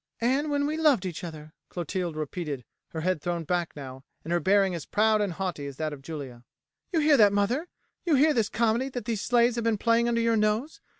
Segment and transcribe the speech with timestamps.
[0.19, 4.39] "And when we loved each other," Clotilde repeated, her head thrown back now, and her
[4.39, 6.43] bearing as proud and haughty as that of Julia.
[6.91, 7.67] "You hear that, mother?
[8.03, 10.81] you hear this comedy that these slaves have been playing under your nose?